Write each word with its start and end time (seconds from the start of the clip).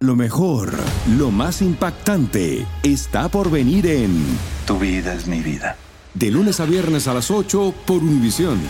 Lo 0.00 0.14
mejor, 0.14 0.74
lo 1.16 1.30
más 1.30 1.62
impactante, 1.62 2.66
está 2.82 3.30
por 3.30 3.50
venir 3.50 3.86
en 3.86 4.26
Tu 4.66 4.78
vida 4.78 5.14
es 5.14 5.26
mi 5.26 5.40
vida. 5.40 5.78
De 6.12 6.30
lunes 6.30 6.60
a 6.60 6.66
viernes 6.66 7.08
a 7.08 7.14
las 7.14 7.30
8 7.30 7.72
por 7.86 8.02
Univisión. 8.02 8.60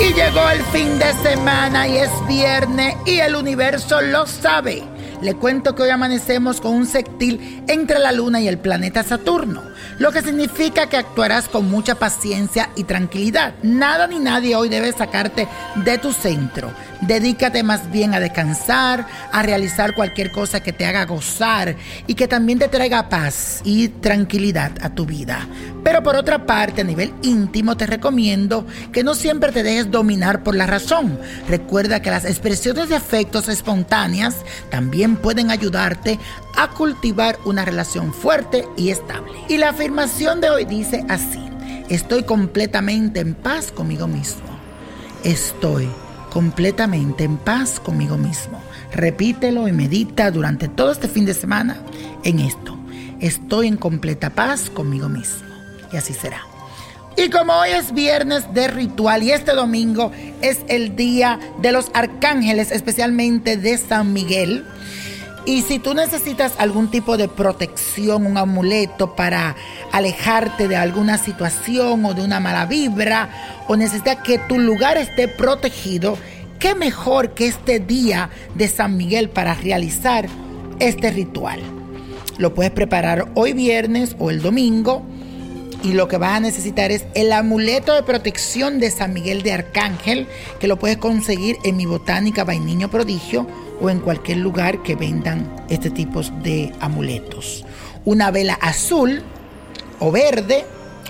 Y 0.00 0.14
llegó 0.14 0.50
el 0.50 0.62
fin 0.72 0.98
de 0.98 1.12
semana 1.22 1.86
y 1.86 1.98
es 1.98 2.10
viernes 2.26 2.96
y 3.06 3.20
el 3.20 3.36
universo 3.36 4.00
lo 4.00 4.26
sabe. 4.26 4.95
Le 5.22 5.34
cuento 5.34 5.74
que 5.74 5.82
hoy 5.82 5.90
amanecemos 5.90 6.60
con 6.60 6.74
un 6.74 6.86
sextil 6.86 7.64
entre 7.68 7.98
la 7.98 8.12
luna 8.12 8.40
y 8.40 8.48
el 8.48 8.58
planeta 8.58 9.02
Saturno, 9.02 9.62
lo 9.98 10.12
que 10.12 10.22
significa 10.22 10.88
que 10.88 10.96
actuarás 10.96 11.48
con 11.48 11.70
mucha 11.70 11.94
paciencia 11.94 12.70
y 12.76 12.84
tranquilidad. 12.84 13.54
Nada 13.62 14.06
ni 14.06 14.18
nadie 14.18 14.56
hoy 14.56 14.68
debe 14.68 14.92
sacarte 14.92 15.48
de 15.76 15.98
tu 15.98 16.12
centro. 16.12 16.70
Dedícate 17.02 17.62
más 17.62 17.90
bien 17.90 18.14
a 18.14 18.20
descansar, 18.20 19.06
a 19.32 19.42
realizar 19.42 19.94
cualquier 19.94 20.32
cosa 20.32 20.60
que 20.60 20.72
te 20.72 20.86
haga 20.86 21.04
gozar 21.04 21.76
y 22.06 22.14
que 22.14 22.26
también 22.26 22.58
te 22.58 22.68
traiga 22.68 23.08
paz 23.08 23.60
y 23.64 23.88
tranquilidad 23.88 24.72
a 24.80 24.90
tu 24.90 25.04
vida. 25.04 25.46
Pero 25.84 26.02
por 26.02 26.16
otra 26.16 26.46
parte, 26.46 26.80
a 26.80 26.84
nivel 26.84 27.14
íntimo, 27.22 27.76
te 27.76 27.86
recomiendo 27.86 28.66
que 28.92 29.04
no 29.04 29.14
siempre 29.14 29.52
te 29.52 29.62
dejes 29.62 29.90
dominar 29.90 30.42
por 30.42 30.56
la 30.56 30.66
razón. 30.66 31.18
Recuerda 31.48 32.02
que 32.02 32.10
las 32.10 32.24
expresiones 32.24 32.88
de 32.88 32.96
afectos 32.96 33.48
espontáneas 33.48 34.36
también 34.70 35.16
pueden 35.16 35.50
ayudarte 35.50 36.18
a 36.56 36.70
cultivar 36.70 37.38
una 37.44 37.64
relación 37.64 38.12
fuerte 38.12 38.66
y 38.76 38.90
estable. 38.90 39.32
Y 39.48 39.58
afirmación 39.76 40.40
de 40.40 40.48
hoy 40.48 40.64
dice 40.64 41.04
así, 41.10 41.38
estoy 41.90 42.22
completamente 42.22 43.20
en 43.20 43.34
paz 43.34 43.70
conmigo 43.70 44.06
mismo. 44.06 44.46
Estoy 45.22 45.86
completamente 46.30 47.24
en 47.24 47.36
paz 47.36 47.78
conmigo 47.78 48.16
mismo. 48.16 48.58
Repítelo 48.90 49.68
y 49.68 49.72
medita 49.72 50.30
durante 50.30 50.68
todo 50.68 50.92
este 50.92 51.08
fin 51.08 51.26
de 51.26 51.34
semana 51.34 51.76
en 52.24 52.38
esto. 52.38 52.78
Estoy 53.20 53.66
en 53.66 53.76
completa 53.76 54.30
paz 54.30 54.70
conmigo 54.70 55.10
mismo. 55.10 55.46
Y 55.92 55.98
así 55.98 56.14
será. 56.14 56.40
Y 57.14 57.28
como 57.28 57.52
hoy 57.52 57.68
es 57.72 57.92
viernes 57.92 58.44
de 58.54 58.68
ritual 58.68 59.22
y 59.24 59.32
este 59.32 59.52
domingo 59.52 60.10
es 60.40 60.60
el 60.68 60.96
día 60.96 61.38
de 61.60 61.72
los 61.72 61.90
arcángeles, 61.92 62.70
especialmente 62.70 63.58
de 63.58 63.76
San 63.76 64.14
Miguel, 64.14 64.64
y 65.46 65.62
si 65.62 65.78
tú 65.78 65.94
necesitas 65.94 66.54
algún 66.58 66.90
tipo 66.90 67.16
de 67.16 67.28
protección, 67.28 68.26
un 68.26 68.36
amuleto 68.36 69.14
para 69.14 69.54
alejarte 69.92 70.66
de 70.66 70.74
alguna 70.74 71.18
situación 71.18 72.04
o 72.04 72.14
de 72.14 72.24
una 72.24 72.40
mala 72.40 72.66
vibra, 72.66 73.62
o 73.68 73.76
necesitas 73.76 74.16
que 74.16 74.38
tu 74.38 74.58
lugar 74.58 74.98
esté 74.98 75.28
protegido, 75.28 76.18
qué 76.58 76.74
mejor 76.74 77.34
que 77.34 77.46
este 77.46 77.78
día 77.78 78.28
de 78.56 78.66
San 78.66 78.96
Miguel 78.96 79.30
para 79.30 79.54
realizar 79.54 80.26
este 80.80 81.12
ritual. 81.12 81.60
Lo 82.38 82.52
puedes 82.52 82.72
preparar 82.72 83.30
hoy 83.34 83.52
viernes 83.52 84.16
o 84.18 84.30
el 84.30 84.42
domingo. 84.42 85.06
Y 85.84 85.92
lo 85.92 86.08
que 86.08 86.16
vas 86.16 86.38
a 86.38 86.40
necesitar 86.40 86.90
es 86.90 87.04
el 87.14 87.30
amuleto 87.32 87.94
de 87.94 88.02
protección 88.02 88.80
de 88.80 88.90
San 88.90 89.12
Miguel 89.12 89.42
de 89.42 89.52
Arcángel, 89.52 90.26
que 90.58 90.66
lo 90.66 90.78
puedes 90.78 90.96
conseguir 90.96 91.58
en 91.62 91.76
mi 91.76 91.86
botánica 91.86 92.42
Vainiño 92.42 92.90
Prodigio 92.90 93.46
o 93.80 93.90
en 93.90 94.00
cualquier 94.00 94.38
lugar 94.38 94.82
que 94.82 94.94
vendan 94.94 95.64
este 95.68 95.90
tipo 95.90 96.22
de 96.22 96.72
amuletos. 96.80 97.64
Una 98.04 98.30
vela 98.30 98.54
azul 98.54 99.22
o 99.98 100.10
verde 100.10 100.64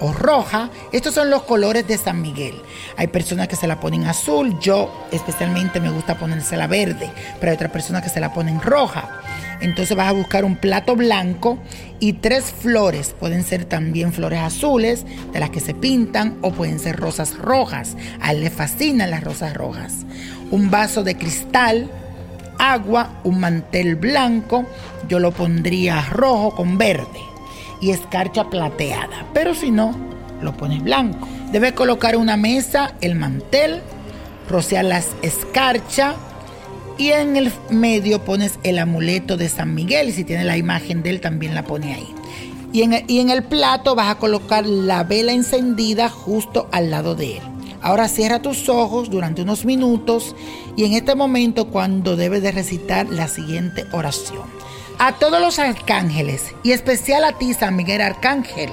o 0.00 0.12
roja, 0.12 0.70
estos 0.90 1.14
son 1.14 1.30
los 1.30 1.42
colores 1.42 1.86
de 1.86 1.96
San 1.96 2.20
Miguel. 2.20 2.60
Hay 2.96 3.06
personas 3.06 3.46
que 3.46 3.56
se 3.56 3.68
la 3.68 3.78
ponen 3.78 4.04
azul, 4.04 4.58
yo 4.60 5.06
especialmente 5.12 5.80
me 5.80 5.90
gusta 5.90 6.18
ponérsela 6.18 6.66
verde, 6.66 7.10
pero 7.38 7.50
hay 7.50 7.54
otras 7.54 7.70
personas 7.70 8.02
que 8.02 8.08
se 8.08 8.20
la 8.20 8.32
ponen 8.32 8.60
roja. 8.60 9.20
Entonces 9.60 9.96
vas 9.96 10.08
a 10.08 10.12
buscar 10.12 10.44
un 10.44 10.56
plato 10.56 10.96
blanco 10.96 11.56
y 12.00 12.14
tres 12.14 12.46
flores. 12.46 13.14
Pueden 13.18 13.44
ser 13.44 13.64
también 13.64 14.12
flores 14.12 14.40
azules, 14.40 15.06
de 15.32 15.38
las 15.38 15.50
que 15.50 15.60
se 15.60 15.72
pintan, 15.72 16.36
o 16.42 16.50
pueden 16.50 16.80
ser 16.80 16.96
rosas 16.96 17.38
rojas. 17.38 17.96
A 18.20 18.32
él 18.32 18.40
le 18.40 18.50
fascinan 18.50 19.12
las 19.12 19.22
rosas 19.22 19.54
rojas. 19.54 19.98
Un 20.50 20.68
vaso 20.68 21.04
de 21.04 21.16
cristal, 21.16 21.88
agua, 22.62 23.20
un 23.24 23.40
mantel 23.40 23.96
blanco, 23.96 24.64
yo 25.08 25.18
lo 25.18 25.32
pondría 25.32 26.00
rojo 26.10 26.54
con 26.54 26.78
verde 26.78 27.20
y 27.80 27.90
escarcha 27.90 28.48
plateada, 28.48 29.26
pero 29.34 29.52
si 29.54 29.72
no, 29.72 29.94
lo 30.40 30.56
pones 30.56 30.82
blanco. 30.82 31.26
Debes 31.50 31.72
colocar 31.72 32.16
una 32.16 32.36
mesa, 32.36 32.94
el 33.00 33.16
mantel, 33.16 33.80
rociar 34.48 34.84
las 34.84 35.08
escarcha 35.22 36.14
y 36.98 37.10
en 37.10 37.36
el 37.36 37.52
medio 37.68 38.24
pones 38.24 38.60
el 38.62 38.78
amuleto 38.78 39.36
de 39.36 39.48
San 39.48 39.74
Miguel 39.74 40.12
si 40.12 40.22
tiene 40.22 40.44
la 40.44 40.56
imagen 40.56 41.02
de 41.02 41.10
él 41.10 41.20
también 41.20 41.56
la 41.56 41.64
pone 41.64 41.94
ahí. 41.94 42.08
Y 42.72 43.20
en 43.20 43.28
el 43.28 43.42
plato 43.42 43.94
vas 43.94 44.08
a 44.08 44.18
colocar 44.18 44.64
la 44.64 45.04
vela 45.04 45.32
encendida 45.32 46.08
justo 46.08 46.68
al 46.72 46.90
lado 46.90 47.14
de 47.14 47.36
él. 47.36 47.51
Ahora 47.82 48.08
cierra 48.08 48.40
tus 48.40 48.68
ojos 48.68 49.10
durante 49.10 49.42
unos 49.42 49.64
minutos 49.64 50.36
y 50.76 50.84
en 50.84 50.92
este 50.92 51.14
momento 51.16 51.68
cuando 51.68 52.16
debes 52.16 52.42
de 52.42 52.52
recitar 52.52 53.08
la 53.08 53.26
siguiente 53.26 53.84
oración. 53.92 54.44
A 54.98 55.18
todos 55.18 55.40
los 55.40 55.58
arcángeles 55.58 56.54
y 56.62 56.70
especial 56.70 57.24
a 57.24 57.36
ti 57.36 57.54
San 57.54 57.74
Miguel 57.74 58.00
Arcángel, 58.00 58.70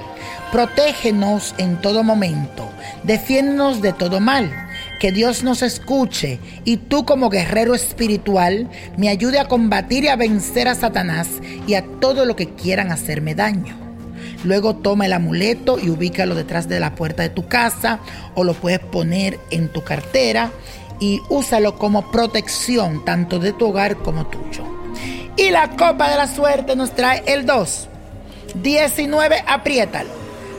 protégenos 0.52 1.56
en 1.58 1.80
todo 1.80 2.04
momento, 2.04 2.68
defiéndonos 3.02 3.82
de 3.82 3.92
todo 3.92 4.20
mal. 4.20 4.68
Que 5.00 5.10
Dios 5.10 5.42
nos 5.42 5.62
escuche 5.62 6.38
y 6.64 6.76
tú 6.76 7.04
como 7.04 7.30
guerrero 7.30 7.74
espiritual 7.74 8.68
me 8.96 9.08
ayude 9.08 9.40
a 9.40 9.48
combatir 9.48 10.04
y 10.04 10.08
a 10.08 10.16
vencer 10.16 10.68
a 10.68 10.76
Satanás 10.76 11.26
y 11.66 11.74
a 11.74 11.84
todo 12.00 12.26
lo 12.26 12.36
que 12.36 12.54
quieran 12.54 12.92
hacerme 12.92 13.34
daño. 13.34 13.89
Luego 14.44 14.76
toma 14.76 15.06
el 15.06 15.12
amuleto 15.12 15.78
y 15.78 15.90
ubícalo 15.90 16.34
detrás 16.34 16.68
de 16.68 16.80
la 16.80 16.94
puerta 16.94 17.22
de 17.22 17.28
tu 17.28 17.46
casa 17.46 18.00
o 18.34 18.44
lo 18.44 18.54
puedes 18.54 18.80
poner 18.80 19.38
en 19.50 19.68
tu 19.68 19.82
cartera 19.82 20.50
y 20.98 21.20
úsalo 21.28 21.76
como 21.76 22.10
protección 22.10 23.04
tanto 23.04 23.38
de 23.38 23.52
tu 23.52 23.68
hogar 23.68 23.96
como 23.96 24.26
tuyo. 24.26 24.64
Y 25.36 25.50
la 25.50 25.70
copa 25.70 26.10
de 26.10 26.16
la 26.16 26.26
suerte 26.26 26.76
nos 26.76 26.94
trae 26.94 27.22
el 27.26 27.46
2, 27.46 27.88
19, 28.54 29.44
apriétalo, 29.46 30.10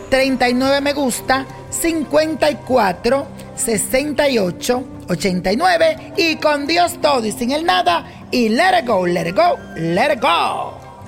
39 0.10 0.82
me 0.82 0.94
gusta, 0.94 1.46
54, 1.70 3.28
68, 3.56 4.84
89 5.08 6.14
y 6.18 6.36
con 6.38 6.68
Dios 6.68 7.00
todo 7.02 7.26
y 7.26 7.32
sin 7.32 7.52
el 7.52 7.66
nada. 7.66 8.06
Y 8.32 8.50
let 8.50 8.80
it 8.80 8.88
go, 8.88 9.06
let 9.06 9.28
it 9.28 9.36
go, 9.36 9.58
let 9.76 10.14
it 10.14 10.22
go. 10.22 10.81